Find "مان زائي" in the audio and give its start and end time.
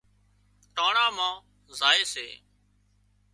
1.15-2.03